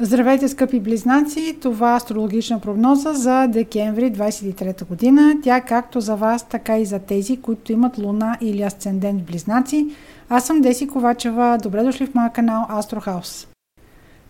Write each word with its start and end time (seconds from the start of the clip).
Здравейте, 0.00 0.48
скъпи 0.48 0.80
близнаци! 0.80 1.56
Това 1.62 1.92
е 1.92 1.96
астрологична 1.96 2.60
прогноза 2.60 3.12
за 3.12 3.46
декември 3.46 4.12
23 4.12 4.84
година. 4.84 5.34
Тя 5.42 5.56
е 5.56 5.64
както 5.64 6.00
за 6.00 6.16
вас, 6.16 6.48
така 6.48 6.78
и 6.78 6.84
за 6.84 6.98
тези, 6.98 7.40
които 7.40 7.72
имат 7.72 7.98
луна 7.98 8.38
или 8.40 8.62
асцендент 8.62 9.22
близнаци. 9.22 9.86
Аз 10.28 10.46
съм 10.46 10.60
Деси 10.60 10.88
Ковачева. 10.88 11.58
Добре 11.62 11.82
дошли 11.82 12.06
в 12.06 12.14
моя 12.14 12.32
канал 12.32 12.66
Астрохаус. 12.68 13.48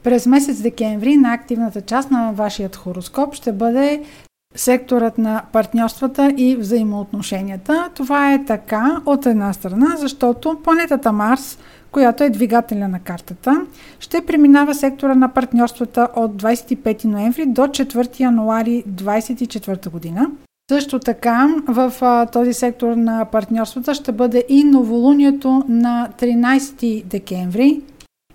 През 0.03 0.27
месец 0.27 0.61
декември 0.61 1.17
на 1.17 1.33
активната 1.33 1.80
част 1.80 2.11
на 2.11 2.32
вашият 2.32 2.77
хороскоп 2.77 3.35
ще 3.35 3.53
бъде 3.53 4.03
секторът 4.55 5.19
на 5.19 5.43
партньорствата 5.53 6.35
и 6.37 6.57
взаимоотношенията. 6.57 7.91
Това 7.95 8.33
е 8.33 8.45
така 8.45 9.01
от 9.07 9.27
една 9.27 9.53
страна, 9.53 9.97
защото 9.98 10.61
планетата 10.65 11.12
Марс– 11.12 11.59
която 11.93 12.25
е 12.25 12.30
двигателя 12.30 12.89
на 12.89 13.01
картата, 13.01 13.66
ще 14.01 14.27
преминава 14.27 14.75
сектора 14.75 15.15
на 15.15 15.29
партньорствата 15.29 16.09
от 16.16 16.43
25 16.43 17.05
ноември 17.05 17.47
до 17.47 17.62
4 17.62 18.20
януари 18.20 18.84
2024 18.89 19.91
година. 19.91 20.30
Също 20.70 20.98
така 20.98 21.48
в 21.69 21.92
а, 22.01 22.27
този 22.27 22.53
сектор 22.53 22.92
на 22.92 23.25
партньорствата 23.25 23.95
ще 23.95 24.12
бъде 24.12 24.45
и 24.48 24.65
новолунието 24.65 25.65
на 25.69 26.09
13 26.20 27.05
декември. 27.05 27.80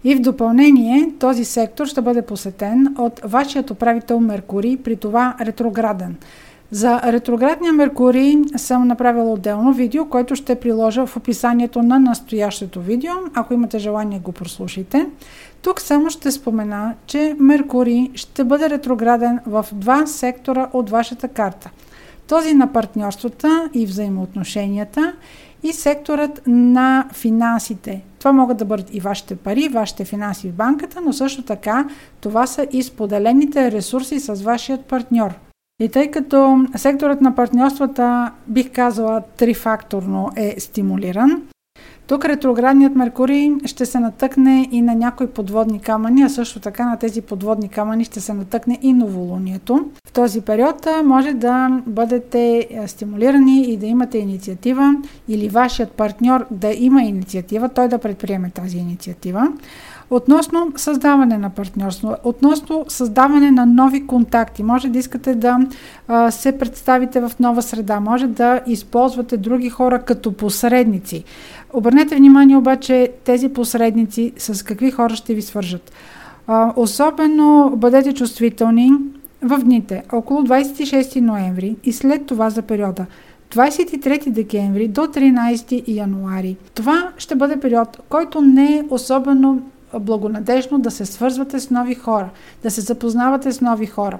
И 0.04 0.16
в 0.16 0.22
допълнение 0.22 1.10
този 1.20 1.46
сектор 1.46 1.86
ще 1.86 2.02
бъде 2.02 2.22
посетен 2.22 2.96
от 2.98 3.22
вашият 3.24 3.72
управител 3.72 4.20
Меркурий, 4.20 4.78
при 4.78 4.96
това 4.96 5.36
ретрограден. 5.42 6.16
За 6.72 7.02
ретроградния 7.04 7.74
Меркурий 7.74 8.36
съм 8.58 8.88
направила 8.88 9.32
отделно 9.32 9.74
видео, 9.74 10.06
което 10.06 10.36
ще 10.36 10.56
приложа 10.56 11.06
в 11.06 11.18
описанието 11.18 11.82
на 11.82 12.00
настоящото 12.00 12.82
видео. 12.82 13.12
Ако 13.34 13.54
имате 13.54 13.80
желание, 13.80 14.20
го 14.20 14.32
прослушайте. 14.32 15.06
Тук 15.62 15.82
само 15.82 16.10
ще 16.10 16.32
спомена, 16.32 16.94
че 17.08 17.36
Меркурий 17.40 18.12
ще 18.16 18.44
бъде 18.44 18.70
ретрограден 18.70 19.40
в 19.46 19.66
два 19.74 20.06
сектора 20.06 20.70
от 20.74 20.90
вашата 20.90 21.28
карта. 21.28 21.70
Този 22.28 22.54
на 22.54 22.74
партньорствата 22.74 23.70
и 23.74 23.86
взаимоотношенията 23.86 25.14
и 25.64 25.74
секторът 25.74 26.42
на 26.48 27.08
финансите. 27.14 28.02
Това 28.20 28.32
могат 28.32 28.58
да 28.58 28.66
бъдат 28.66 28.96
и 28.96 29.00
вашите 29.00 29.36
пари, 29.36 29.70
вашите 29.70 30.06
финанси 30.06 30.50
в 30.50 30.54
банката, 30.54 31.02
но 31.06 31.14
също 31.14 31.42
така 31.42 31.88
това 32.22 32.48
са 32.48 32.68
и 32.72 32.84
споделените 32.84 33.72
ресурси 33.72 34.20
с 34.20 34.34
вашият 34.34 34.86
партньор. 34.86 35.34
И 35.80 35.90
тъй 35.90 36.12
като 36.12 36.66
секторът 36.76 37.22
на 37.22 37.36
партньорствата, 37.36 38.32
бих 38.48 38.72
казала, 38.72 39.22
трифакторно 39.38 40.30
е 40.36 40.56
стимулиран, 40.60 41.42
тук 42.08 42.26
ретроградният 42.26 42.96
Меркурий 42.96 43.52
ще 43.66 43.86
се 43.86 44.00
натъкне 44.00 44.70
и 44.72 44.82
на 44.82 44.96
някои 44.96 45.28
подводни 45.28 45.80
камъни, 45.80 46.24
а 46.24 46.30
също 46.30 46.60
така 46.60 46.86
на 46.86 46.98
тези 46.98 47.22
подводни 47.22 47.70
камъни 47.70 48.06
ще 48.06 48.22
се 48.22 48.34
натъкне 48.34 48.80
и 48.82 48.94
новолунието. 48.94 49.90
Този 50.14 50.42
период 50.42 50.88
може 51.04 51.34
да 51.34 51.82
бъдете 51.86 52.68
стимулирани 52.88 53.72
и 53.72 53.78
да 53.78 53.86
имате 53.86 54.18
инициатива 54.18 54.96
или 55.28 55.50
вашият 55.50 55.92
партньор 55.92 56.46
да 56.52 56.74
има 56.74 57.02
инициатива, 57.02 57.70
той 57.70 57.88
да 57.88 57.98
предприеме 57.98 58.50
тази 58.50 58.78
инициатива. 58.78 59.48
Относно 60.10 60.72
създаване 60.76 61.38
на 61.38 61.50
партньорство, 61.50 62.16
относно 62.24 62.86
създаване 62.88 63.52
на 63.52 63.66
нови 63.66 64.08
контакти, 64.08 64.64
може 64.64 64.90
да 64.90 65.00
искате 65.00 65.36
да 65.36 65.58
а, 66.08 66.32
се 66.32 66.58
представите 66.58 67.22
в 67.22 67.32
нова 67.40 67.62
среда, 67.62 68.00
може 68.00 68.28
да 68.28 68.62
използвате 68.68 69.38
други 69.38 69.70
хора 69.70 70.00
като 70.00 70.34
посредници. 70.34 71.24
Обърнете 71.74 72.16
внимание 72.16 72.58
обаче 72.58 73.12
тези 73.24 73.50
посредници 73.50 74.34
с 74.38 74.66
какви 74.66 74.92
хора 74.92 75.16
ще 75.16 75.34
ви 75.34 75.42
свържат. 75.42 75.92
А, 76.48 76.74
особено 76.76 77.74
бъдете 77.76 78.14
чувствителни 78.14 78.92
в 79.44 79.60
дните 79.60 80.04
около 80.12 80.42
26 80.42 81.20
ноември 81.20 81.76
и 81.84 81.94
след 81.94 82.26
това 82.26 82.50
за 82.50 82.62
периода 82.62 83.06
23 83.54 84.30
декември 84.30 84.88
до 84.88 85.02
13 85.02 85.84
януари. 85.88 86.58
Това 86.74 87.12
ще 87.18 87.36
бъде 87.36 87.60
период, 87.60 88.00
който 88.10 88.42
не 88.42 88.78
е 88.78 88.84
особено 88.90 89.62
благонадежно 90.00 90.80
да 90.80 90.92
се 90.92 91.06
свързвате 91.06 91.60
с 91.60 91.70
нови 91.70 91.96
хора, 91.96 92.30
да 92.64 92.72
се 92.72 92.82
запознавате 92.82 93.52
с 93.52 93.62
нови 93.62 93.86
хора, 93.86 94.20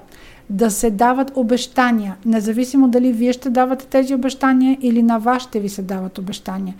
да 0.50 0.70
се 0.70 0.90
дават 0.90 1.32
обещания, 1.34 2.16
независимо 2.26 2.88
дали 2.88 3.12
вие 3.12 3.32
ще 3.32 3.50
давате 3.50 3.86
тези 3.86 4.14
обещания 4.14 4.78
или 4.80 5.02
на 5.02 5.18
вас 5.18 5.42
ще 5.42 5.60
ви 5.60 5.68
се 5.68 5.82
дават 5.82 6.18
обещания. 6.18 6.74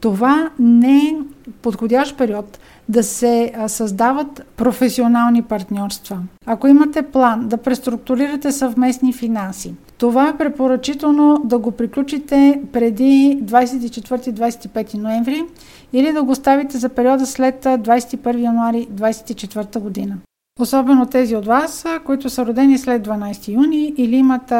Това 0.00 0.50
не 0.58 0.96
е 0.96 1.16
подходящ 1.62 2.18
период 2.18 2.58
да 2.88 3.02
се 3.02 3.52
създават 3.66 4.46
професионални 4.56 5.42
партньорства. 5.42 6.18
Ако 6.46 6.68
имате 6.68 7.02
план 7.02 7.48
да 7.48 7.56
преструктурирате 7.56 8.52
съвместни 8.52 9.12
финанси, 9.12 9.74
това 9.98 10.28
е 10.28 10.36
препоръчително 10.36 11.42
да 11.44 11.58
го 11.58 11.70
приключите 11.70 12.60
преди 12.72 13.38
24-25 13.42 14.94
ноември 14.94 15.44
или 15.92 16.12
да 16.12 16.22
го 16.22 16.34
ставите 16.34 16.78
за 16.78 16.88
периода 16.88 17.26
след 17.26 17.64
21 17.64 18.40
януари 18.40 18.88
2024 18.92 19.78
година. 19.78 20.16
Особено 20.60 21.06
тези 21.06 21.36
от 21.36 21.46
вас, 21.46 21.84
които 22.04 22.30
са 22.30 22.46
родени 22.46 22.78
след 22.78 23.06
12 23.06 23.48
юни 23.48 23.94
или 23.96 24.16
имат 24.16 24.52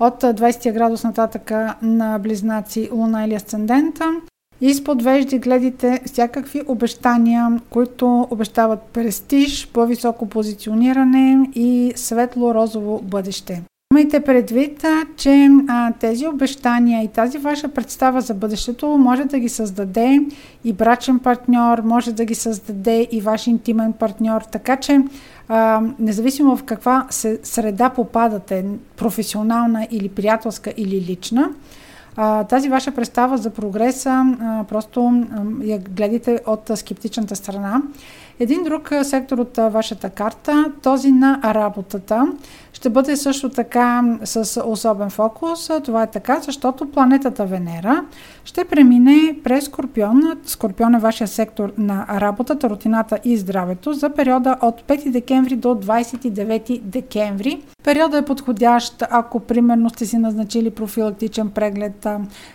от 0.00 0.22
20 0.22 0.72
градус 0.72 1.04
нататък 1.04 1.52
на 1.82 2.18
близнаци 2.18 2.88
Луна 2.92 3.24
или 3.24 3.34
Асцендента, 3.34 4.04
изпод 4.70 5.02
вежди 5.02 5.38
гледите 5.38 6.00
всякакви 6.06 6.62
обещания, 6.66 7.60
които 7.70 8.28
обещават 8.30 8.82
престиж, 8.82 9.68
по-високо 9.72 10.26
позициониране 10.26 11.50
и 11.54 11.92
светло-розово 11.96 13.00
бъдеще. 13.02 13.62
Имайте 13.92 14.20
предвид, 14.20 14.84
че 15.16 15.48
а, 15.68 15.92
тези 15.92 16.26
обещания 16.26 17.04
и 17.04 17.08
тази 17.08 17.38
ваша 17.38 17.68
представа 17.68 18.20
за 18.20 18.34
бъдещето 18.34 18.86
може 18.86 19.24
да 19.24 19.38
ги 19.38 19.48
създаде 19.48 20.20
и 20.64 20.72
брачен 20.72 21.18
партньор, 21.18 21.78
може 21.78 22.12
да 22.12 22.24
ги 22.24 22.34
създаде 22.34 23.08
и 23.12 23.20
ваш 23.20 23.46
интимен 23.46 23.92
партньор, 23.92 24.40
така 24.40 24.76
че 24.76 25.00
а, 25.48 25.82
независимо 25.98 26.56
в 26.56 26.64
каква 26.64 27.06
среда 27.42 27.88
попадате, 27.90 28.64
професионална 28.96 29.86
или 29.90 30.08
приятелска 30.08 30.72
или 30.76 31.00
лична, 31.00 31.50
тази 32.48 32.68
ваша 32.68 32.94
представа 32.94 33.38
за 33.38 33.50
прогреса 33.50 34.36
просто 34.68 35.24
я 35.62 35.78
гледате 35.78 36.40
от 36.46 36.70
скептичната 36.74 37.36
страна. 37.36 37.82
Един 38.42 38.64
друг 38.64 38.90
сектор 39.02 39.38
от 39.38 39.56
вашата 39.56 40.10
карта, 40.10 40.64
този 40.82 41.10
на 41.10 41.40
работата, 41.44 42.26
ще 42.72 42.90
бъде 42.90 43.16
също 43.16 43.48
така 43.48 44.04
с 44.24 44.62
особен 44.66 45.10
фокус. 45.10 45.70
Това 45.84 46.02
е 46.02 46.10
така, 46.10 46.40
защото 46.40 46.90
планетата 46.90 47.46
Венера 47.46 48.04
ще 48.44 48.64
премине 48.64 49.36
през 49.44 49.64
Скорпион. 49.64 50.22
Скорпион 50.46 50.94
е 50.94 50.98
вашия 50.98 51.28
сектор 51.28 51.72
на 51.78 52.06
работата, 52.20 52.70
рутината 52.70 53.18
и 53.24 53.36
здравето 53.36 53.92
за 53.92 54.10
периода 54.10 54.56
от 54.62 54.82
5 54.82 55.10
декември 55.10 55.56
до 55.56 55.68
29 55.68 56.80
декември. 56.80 57.62
Периода 57.84 58.18
е 58.18 58.24
подходящ, 58.24 59.04
ако 59.10 59.40
примерно 59.40 59.90
сте 59.90 60.06
си 60.06 60.18
назначили 60.18 60.70
профилактичен 60.70 61.50
преглед. 61.50 62.06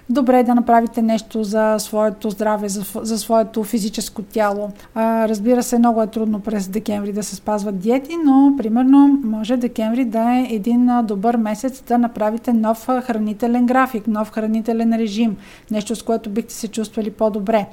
Добре 0.09 0.39
е 0.39 0.43
да 0.43 0.55
направите 0.55 1.01
нещо 1.01 1.43
за 1.43 1.75
своето 1.79 2.29
здраве, 2.29 2.69
за, 2.69 2.83
за 2.95 3.19
своето 3.19 3.63
физическо 3.63 4.21
тяло. 4.21 4.69
Разбира 4.95 5.63
се, 5.63 5.76
много 5.79 6.01
е 6.01 6.07
трудно 6.07 6.39
през 6.39 6.67
декември 6.67 7.13
да 7.13 7.23
се 7.23 7.35
спазват 7.35 7.79
диети, 7.79 8.15
но 8.25 8.53
примерно 8.57 9.19
може 9.23 9.57
декември 9.57 10.05
да 10.05 10.31
е 10.31 10.47
един 10.49 10.89
добър 11.03 11.37
месец 11.37 11.83
да 11.87 11.97
направите 11.97 12.53
нов 12.53 12.85
хранителен 12.85 13.65
график, 13.65 14.07
нов 14.07 14.31
хранителен 14.31 14.93
режим, 14.93 15.37
нещо 15.71 15.95
с 15.95 16.03
което 16.03 16.29
бихте 16.29 16.53
се 16.53 16.67
чувствали 16.67 17.11
по-добре. 17.11 17.65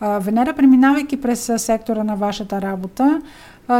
Венера, 0.00 0.52
преминавайки 0.52 1.20
през 1.20 1.52
сектора 1.56 2.04
на 2.04 2.16
вашата 2.16 2.62
работа, 2.62 3.20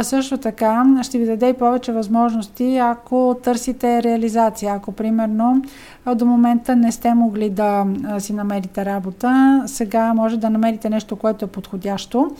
също 0.01 0.37
така 0.37 0.99
ще 1.03 1.17
ви 1.17 1.25
даде 1.25 1.49
и 1.49 1.53
повече 1.53 1.91
възможности, 1.91 2.77
ако 2.77 3.37
търсите 3.43 4.03
реализация. 4.03 4.73
Ако, 4.73 4.91
примерно, 4.91 5.61
до 6.15 6.25
момента 6.25 6.75
не 6.75 6.91
сте 6.91 7.13
могли 7.13 7.49
да 7.49 7.85
си 8.19 8.33
намерите 8.33 8.85
работа, 8.85 9.63
сега 9.65 10.13
може 10.13 10.37
да 10.37 10.49
намерите 10.49 10.89
нещо, 10.89 11.15
което 11.15 11.45
е 11.45 11.47
подходящо 11.47 12.31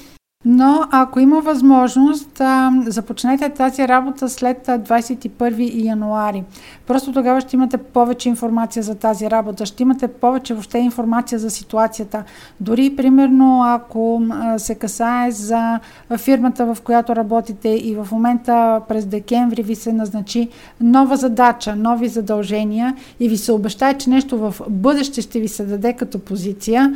но 0.45 0.88
ако 0.92 1.19
има 1.19 1.42
възможност, 1.42 2.42
започнете 2.88 3.50
тази 3.50 3.88
работа 3.88 4.30
след 4.30 4.68
21 4.68 5.86
януари. 5.86 6.44
Просто 6.88 7.13
тогава 7.13 7.42
ще 7.42 7.56
имате 7.56 7.77
повече 7.77 8.30
информация 8.30 8.83
за 8.83 8.95
тази 8.95 9.31
работа, 9.31 9.65
ще 9.65 9.83
имате 9.83 10.07
повече 10.07 10.53
въобще 10.53 10.77
информация 10.77 11.39
за 11.39 11.50
ситуацията. 11.50 12.24
Дори, 12.59 12.95
примерно, 12.95 13.63
ако 13.65 14.21
се 14.57 14.75
касае 14.75 15.31
за 15.31 15.80
фирмата, 16.18 16.74
в 16.74 16.81
която 16.81 17.15
работите 17.15 17.69
и 17.69 17.95
в 17.95 18.07
момента 18.12 18.81
през 18.88 19.06
декември 19.06 19.63
ви 19.63 19.75
се 19.75 19.94
назначи 19.94 20.50
нова 20.81 21.18
задача, 21.18 21.75
нови 21.75 22.07
задължения 22.07 22.95
и 23.19 23.30
ви 23.30 23.38
се 23.38 23.51
обещае, 23.51 23.94
че 23.94 24.09
нещо 24.09 24.38
в 24.38 24.56
бъдеще 24.69 25.21
ще 25.21 25.39
ви 25.39 25.48
се 25.48 25.65
даде 25.65 25.94
като 25.94 26.19
позиция, 26.19 26.94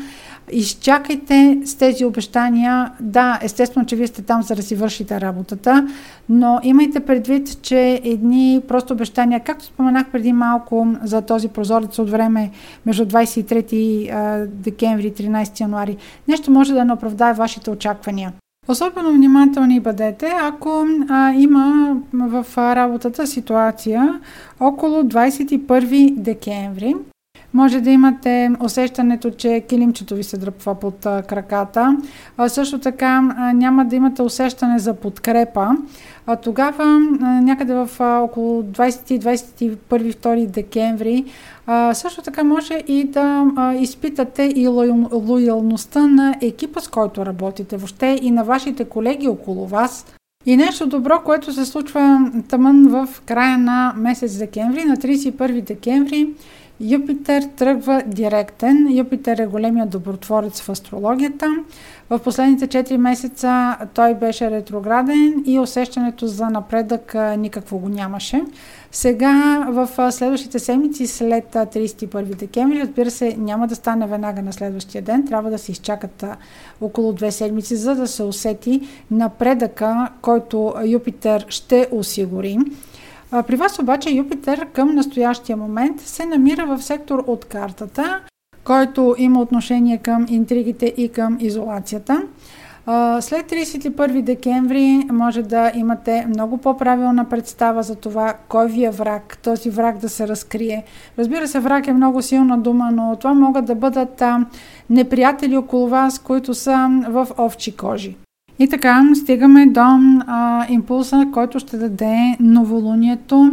Изчакайте 0.51 1.61
с 1.65 1.75
тези 1.75 2.05
обещания. 2.05 2.91
Да, 2.99 3.39
естествено, 3.41 3.85
че 3.85 3.95
вие 3.95 4.07
сте 4.07 4.21
там, 4.21 4.43
за 4.43 4.55
да 4.55 4.63
си 4.63 4.75
вършите 4.75 5.21
работата, 5.21 5.87
но 6.29 6.59
имайте 6.63 6.99
предвид, 6.99 7.61
че 7.61 8.01
едни 8.03 8.61
просто 8.67 8.93
обещания, 8.93 9.39
както 9.39 9.65
споменах 9.65 10.07
преди 10.11 10.33
малко 10.33 10.87
за 11.03 11.21
този 11.21 11.47
прозорец 11.47 11.99
от 11.99 12.09
време 12.09 12.51
между 12.85 13.05
23 13.05 14.45
декември 14.45 15.07
и 15.07 15.13
13 15.13 15.59
януари, 15.59 15.97
нещо 16.27 16.51
може 16.51 16.73
да 16.73 16.85
не 16.85 16.93
оправдае 16.93 17.33
вашите 17.33 17.69
очаквания. 17.69 18.33
Особено 18.67 19.11
внимателни 19.11 19.79
бъдете, 19.79 20.31
ако 20.41 20.85
а, 21.09 21.33
има 21.33 21.97
в 22.13 22.45
работата 22.57 23.27
ситуация 23.27 24.19
около 24.59 25.03
21 25.03 26.13
декември. 26.15 26.95
Може 27.53 27.81
да 27.81 27.89
имате 27.89 28.51
усещането, 28.63 29.31
че 29.31 29.63
килимчето 29.69 30.15
ви 30.15 30.23
се 30.23 30.37
дръпва 30.37 30.75
под 30.75 30.95
краката. 31.01 31.97
А, 32.37 32.49
също 32.49 32.79
така 32.79 33.35
а, 33.37 33.53
няма 33.53 33.85
да 33.85 33.95
имате 33.95 34.21
усещане 34.21 34.79
за 34.79 34.93
подкрепа. 34.93 35.67
А, 36.25 36.35
тогава 36.35 36.83
а, 36.83 36.97
някъде 37.41 37.73
в 37.73 37.89
а, 37.99 38.19
около 38.19 38.63
20-21-2 38.63 40.45
декември 40.47 41.25
а, 41.71 41.93
също 41.93 42.21
така 42.21 42.43
може 42.43 42.73
и 42.87 43.03
да 43.03 43.45
а, 43.55 43.73
изпитате 43.75 44.53
и 44.55 44.67
лоялността 45.11 46.07
на 46.07 46.35
екипа, 46.41 46.79
с 46.79 46.87
който 46.87 47.25
работите, 47.25 47.77
въобще 47.77 48.19
и 48.21 48.31
на 48.31 48.43
вашите 48.43 48.85
колеги 48.85 49.27
около 49.27 49.67
вас. 49.67 50.05
И 50.45 50.57
нещо 50.57 50.87
добро, 50.87 51.21
което 51.25 51.53
се 51.53 51.65
случва 51.65 52.31
тъмън 52.49 52.87
в 52.87 53.21
края 53.25 53.57
на 53.57 53.93
месец 53.97 54.37
декември, 54.37 54.83
на 54.83 54.97
31 54.97 55.61
декември, 55.61 56.29
Юпитер 56.81 57.43
тръгва 57.55 58.03
директен. 58.07 58.97
Юпитер 58.97 59.37
е 59.37 59.45
големия 59.45 59.85
добротворец 59.85 60.61
в 60.61 60.69
астрологията. 60.69 61.55
В 62.09 62.19
последните 62.19 62.67
4 62.67 62.97
месеца 62.97 63.77
той 63.93 64.15
беше 64.15 64.51
ретрограден 64.51 65.43
и 65.45 65.59
усещането 65.59 66.27
за 66.27 66.49
напредък 66.49 67.15
никакво 67.37 67.77
го 67.77 67.89
нямаше. 67.89 68.41
Сега 68.91 69.65
в 69.69 70.11
следващите 70.11 70.59
седмици 70.59 71.07
след 71.07 71.45
31 71.53 72.23
декември, 72.23 72.79
разбира 72.79 73.11
се, 73.11 73.35
няма 73.37 73.67
да 73.67 73.75
стане 73.75 74.07
веднага 74.07 74.41
на 74.41 74.53
следващия 74.53 75.01
ден, 75.01 75.27
трябва 75.27 75.49
да 75.49 75.57
се 75.57 75.71
изчакат 75.71 76.25
около 76.81 77.13
две 77.13 77.31
седмици, 77.31 77.75
за 77.75 77.95
да 77.95 78.07
се 78.07 78.23
усети 78.23 78.81
напредъка, 79.11 80.09
който 80.21 80.73
Юпитер 80.85 81.45
ще 81.49 81.87
осигури. 81.91 82.57
При 83.31 83.55
вас 83.55 83.79
обаче 83.79 84.09
Юпитер 84.09 84.65
към 84.73 84.95
настоящия 84.95 85.57
момент 85.57 86.01
се 86.01 86.25
намира 86.25 86.65
в 86.65 86.81
сектор 86.81 87.23
от 87.27 87.45
картата, 87.45 88.19
който 88.63 89.15
има 89.17 89.41
отношение 89.41 89.97
към 89.97 90.25
интригите 90.29 90.93
и 90.97 91.09
към 91.09 91.37
изолацията. 91.39 92.21
След 93.19 93.51
31 93.51 94.21
декември 94.21 95.07
може 95.11 95.41
да 95.43 95.71
имате 95.75 96.25
много 96.29 96.57
по-правилна 96.57 97.29
представа 97.29 97.83
за 97.83 97.95
това 97.95 98.33
кой 98.47 98.67
ви 98.67 98.85
е 98.85 98.89
враг, 98.89 99.37
този 99.43 99.69
враг 99.69 99.97
да 99.97 100.09
се 100.09 100.27
разкрие. 100.27 100.83
Разбира 101.19 101.47
се, 101.47 101.59
враг 101.59 101.87
е 101.87 101.93
много 101.93 102.21
силна 102.21 102.57
дума, 102.57 102.89
но 102.93 103.15
това 103.15 103.33
могат 103.33 103.65
да 103.65 103.75
бъдат 103.75 104.23
неприятели 104.89 105.57
около 105.57 105.87
вас, 105.87 106.19
които 106.19 106.53
са 106.53 107.01
в 107.09 107.27
овчи 107.37 107.75
кожи. 107.75 108.15
И 108.59 108.67
така 108.67 109.03
стигаме 109.15 109.65
до 109.65 109.81
а, 109.81 110.65
импулса, 110.69 111.25
който 111.33 111.59
ще 111.59 111.77
даде 111.77 112.37
новолунието 112.39 113.51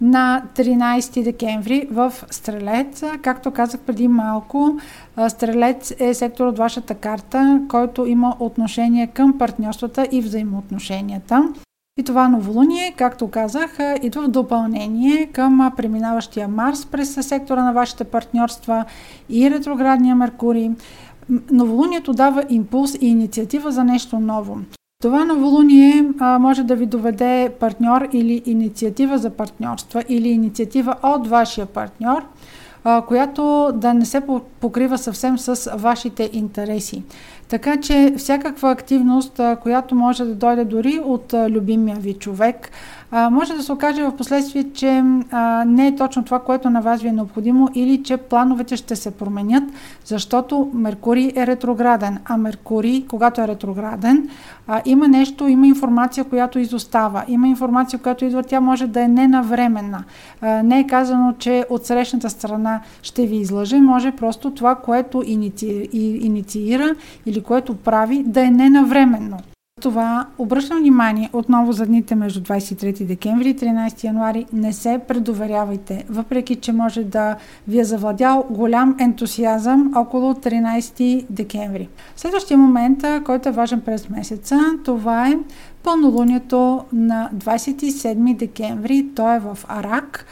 на 0.00 0.42
13 0.56 1.24
декември 1.24 1.88
в 1.90 2.12
Стрелец. 2.30 3.02
Както 3.22 3.50
казах 3.50 3.80
преди 3.80 4.08
малко, 4.08 4.78
Стрелец 5.28 5.94
е 5.98 6.14
сектор 6.14 6.46
от 6.46 6.58
вашата 6.58 6.94
карта, 6.94 7.60
който 7.68 8.06
има 8.06 8.36
отношение 8.38 9.06
към 9.06 9.38
партньорствата 9.38 10.08
и 10.12 10.20
взаимоотношенията. 10.20 11.52
И 11.98 12.02
това 12.02 12.28
новолуние, 12.28 12.94
както 12.96 13.30
казах, 13.30 13.78
идва 14.02 14.22
в 14.22 14.28
допълнение 14.28 15.26
към 15.26 15.72
преминаващия 15.76 16.48
Марс 16.48 16.86
през 16.86 17.14
сектора 17.14 17.62
на 17.62 17.72
вашите 17.72 18.04
партньорства 18.04 18.84
и 19.28 19.50
ретроградния 19.50 20.16
Меркурий 20.16 20.70
новолунието 21.50 22.12
дава 22.12 22.44
импулс 22.48 22.94
и 22.94 23.06
инициатива 23.06 23.72
за 23.72 23.84
нещо 23.84 24.18
ново. 24.18 24.58
Това 25.02 25.24
новолуние 25.24 26.04
а, 26.18 26.38
може 26.38 26.62
да 26.62 26.76
ви 26.76 26.86
доведе 26.86 27.52
партньор 27.60 28.08
или 28.12 28.42
инициатива 28.46 29.18
за 29.18 29.30
партньорства 29.30 30.04
или 30.08 30.28
инициатива 30.28 30.96
от 31.02 31.26
вашия 31.26 31.66
партньор, 31.66 32.24
а, 32.84 33.02
която 33.02 33.72
да 33.74 33.94
не 33.94 34.04
се 34.04 34.22
покрива 34.60 34.98
съвсем 34.98 35.38
с 35.38 35.70
вашите 35.76 36.30
интереси. 36.32 37.02
Така 37.48 37.80
че 37.80 38.14
всякаква 38.16 38.70
активност, 38.70 39.40
а, 39.40 39.56
която 39.56 39.94
може 39.94 40.24
да 40.24 40.34
дойде 40.34 40.64
дори 40.64 41.00
от 41.04 41.34
а, 41.34 41.50
любимия 41.50 41.96
ви 41.96 42.14
човек, 42.14 42.70
а, 43.10 43.30
може 43.30 43.54
да 43.54 43.62
се 43.62 43.72
окаже 43.72 44.02
в 44.02 44.16
последствие, 44.16 44.64
че 44.74 45.02
а, 45.30 45.64
не 45.64 45.86
е 45.86 45.96
точно 45.96 46.24
това, 46.24 46.38
което 46.38 46.70
на 46.70 46.80
вас 46.80 47.02
ви 47.02 47.08
е 47.08 47.12
необходимо 47.12 47.68
или 47.74 48.02
че 48.02 48.16
плановете 48.16 48.76
ще 48.76 48.96
се 48.96 49.10
променят, 49.10 49.64
защото 50.04 50.70
Меркурий 50.74 51.32
е 51.36 51.46
ретрограден. 51.46 52.18
А 52.24 52.36
Меркурий, 52.36 53.06
когато 53.06 53.40
е 53.40 53.48
ретрограден, 53.48 54.28
а, 54.66 54.82
има 54.84 55.08
нещо, 55.08 55.48
има 55.48 55.66
информация, 55.66 56.24
която 56.24 56.58
изостава. 56.58 57.24
Има 57.28 57.48
информация, 57.48 57.98
която 57.98 58.24
идва, 58.24 58.42
тя 58.42 58.60
може 58.60 58.86
да 58.86 59.02
е 59.02 59.08
ненавременна. 59.08 60.04
А, 60.40 60.62
не 60.62 60.80
е 60.80 60.86
казано, 60.86 61.34
че 61.38 61.64
от 61.70 61.86
срещната 61.86 62.30
страна 62.30 62.80
ще 63.02 63.26
ви 63.26 63.36
излъже, 63.36 63.80
може 63.80 64.12
просто 64.12 64.50
това, 64.50 64.74
което 64.74 65.22
иници... 65.26 65.88
инициира 65.92 66.94
или 67.26 67.42
което 67.42 67.76
прави, 67.76 68.22
да 68.26 68.44
е 68.44 68.50
ненавременно. 68.50 69.38
Това 69.80 70.26
обръщам 70.38 70.78
внимание 70.78 71.30
отново 71.32 71.72
за 71.72 71.86
дните 71.86 72.14
между 72.14 72.40
23 72.40 73.04
декември 73.04 73.48
и 73.48 73.56
13 73.56 74.04
януари. 74.04 74.46
Не 74.52 74.72
се 74.72 75.00
предоверявайте, 75.08 76.04
въпреки 76.08 76.56
че 76.56 76.72
може 76.72 77.04
да 77.04 77.36
ви 77.68 77.80
е 77.80 77.84
завладял 77.84 78.46
голям 78.50 78.96
ентусиазъм 79.00 79.92
около 79.96 80.34
13 80.34 81.26
декември. 81.30 81.88
Следващия 82.16 82.58
момент, 82.58 83.04
който 83.24 83.48
е 83.48 83.52
важен 83.52 83.80
през 83.80 84.08
месеца, 84.08 84.60
това 84.84 85.28
е 85.28 85.38
пълнолунието 85.82 86.84
на 86.92 87.30
27 87.34 88.36
декември. 88.36 89.06
Той 89.14 89.36
е 89.36 89.38
в 89.38 89.58
Арак. 89.68 90.26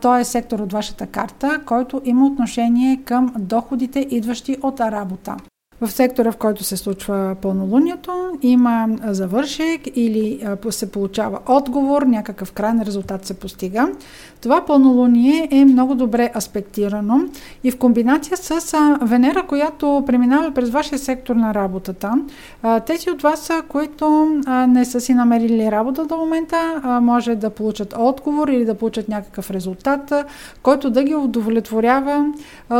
Той 0.00 0.20
е 0.20 0.24
сектор 0.24 0.58
от 0.58 0.72
вашата 0.72 1.06
карта, 1.06 1.60
който 1.66 2.00
има 2.04 2.26
отношение 2.26 3.00
към 3.04 3.32
доходите, 3.38 4.06
идващи 4.10 4.56
от 4.62 4.80
работа 4.80 5.36
в 5.82 5.90
сектора, 5.90 6.32
в 6.32 6.36
който 6.36 6.64
се 6.64 6.76
случва 6.76 7.36
пълнолунието, 7.42 8.12
има 8.42 8.88
завършек 9.04 9.80
или 9.94 10.46
се 10.70 10.92
получава 10.92 11.38
отговор, 11.46 12.02
някакъв 12.02 12.52
крайен 12.52 12.82
резултат 12.82 13.26
се 13.26 13.34
постига. 13.34 13.88
Това 14.40 14.64
пълнолуние 14.64 15.48
е 15.50 15.64
много 15.64 15.94
добре 15.94 16.30
аспектирано 16.36 17.20
и 17.64 17.70
в 17.70 17.78
комбинация 17.78 18.36
с 18.36 18.78
Венера, 19.02 19.42
която 19.46 20.02
преминава 20.06 20.50
през 20.50 20.70
вашия 20.70 20.98
сектор 20.98 21.36
на 21.36 21.54
работата. 21.54 22.12
Тези 22.86 23.10
от 23.10 23.22
вас, 23.22 23.50
които 23.68 24.36
не 24.68 24.84
са 24.84 25.00
си 25.00 25.14
намерили 25.14 25.70
работа 25.70 26.06
до 26.06 26.16
момента, 26.16 26.80
може 27.02 27.34
да 27.34 27.50
получат 27.50 27.94
отговор 27.98 28.48
или 28.48 28.64
да 28.64 28.74
получат 28.74 29.08
някакъв 29.08 29.50
резултат, 29.50 30.12
който 30.62 30.90
да 30.90 31.02
ги 31.04 31.14
удовлетворява, 31.14 32.32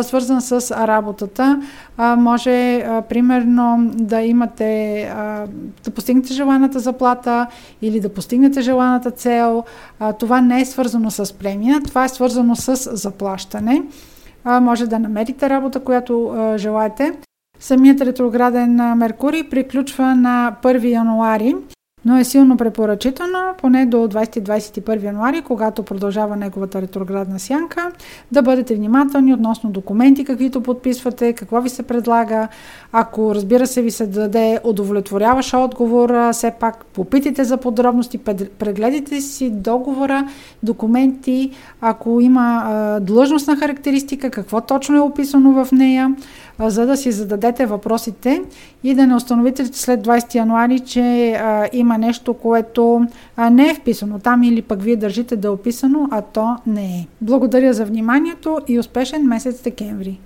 свързан 0.03 0.41
с 0.41 0.71
работата. 0.87 1.63
Може 1.99 2.87
примерно 3.09 3.91
да 3.95 4.21
имате, 4.21 5.13
да 5.85 5.91
постигнете 5.91 6.33
желаната 6.35 6.79
заплата 6.79 7.47
или 7.83 8.01
да 8.01 8.09
постигнете 8.09 8.61
желаната 8.61 9.11
цел. 9.11 9.65
Това 10.19 10.41
не 10.41 10.61
е 10.61 10.65
свързано 10.65 11.11
с 11.11 11.33
премия, 11.39 11.81
това 11.81 12.05
е 12.05 12.09
свързано 12.09 12.57
с 12.57 12.97
заплащане. 12.97 13.83
Може 14.45 14.87
да 14.87 14.99
намерите 14.99 15.51
работа, 15.51 15.81
която 15.81 16.35
желаете. 16.57 17.13
Самият 17.59 18.01
ретрограден 18.01 18.75
Меркурий 18.97 19.49
приключва 19.49 20.15
на 20.15 20.57
1 20.63 20.89
януари 20.89 21.55
но 22.05 22.19
е 22.19 22.25
силно 22.25 22.57
препоръчително, 22.57 23.39
поне 23.59 23.87
до 23.87 23.97
20-21 23.97 25.03
януари, 25.03 25.43
когато 25.43 25.83
продължава 25.83 26.37
неговата 26.37 26.83
ретроградна 26.83 27.39
сянка, 27.39 27.91
да 28.33 28.43
бъдете 28.43 28.75
внимателни 28.75 29.35
относно 29.35 29.71
документи, 29.71 30.25
каквито 30.25 30.61
подписвате, 30.61 31.33
какво 31.33 31.61
ви 31.61 31.69
се 31.69 31.83
предлага. 31.83 32.49
Ако, 32.93 33.35
разбира 33.35 33.67
се, 33.67 33.83
ви 33.83 33.91
се 33.91 34.07
даде 34.07 34.59
удовлетворяващ 34.65 35.55
отговор, 35.55 36.33
все 36.33 36.51
пак 36.51 36.85
попитайте 36.85 37.45
за 37.45 37.57
подробности, 37.57 38.19
прегледайте 38.59 39.21
си 39.21 39.51
договора, 39.51 40.29
документи, 40.63 41.51
ако 41.81 42.21
има 42.21 42.99
длъжностна 43.03 43.57
характеристика, 43.57 44.31
какво 44.31 44.61
точно 44.61 44.97
е 44.97 45.01
описано 45.01 45.65
в 45.65 45.73
нея, 45.73 46.15
за 46.59 46.87
да 46.87 46.97
си 46.97 47.13
зададете 47.13 47.67
въпросите 47.67 48.43
и 48.85 48.95
да 48.95 49.07
не 49.07 49.15
установите 49.15 49.67
след 49.67 50.07
20 50.07 50.35
януари, 50.35 50.81
че 50.81 51.33
а, 51.33 51.69
има 51.73 51.99
нещо, 51.99 52.35
което 52.35 53.07
а, 53.37 53.51
не 53.51 53.71
е 53.71 53.75
вписано 53.75 54.19
там 54.19 54.43
или 54.43 54.63
пък 54.63 54.83
вие 54.83 54.97
държите 54.97 55.37
да 55.37 55.49
е 55.49 55.51
описано, 55.51 56.09
а 56.11 56.23
то 56.23 56.57
не 56.67 56.85
е. 56.85 57.07
Благодаря 57.21 57.73
за 57.73 57.85
вниманието 57.85 58.59
и 58.69 58.79
успешен 58.79 59.27
месец 59.27 59.63
декември! 59.63 60.21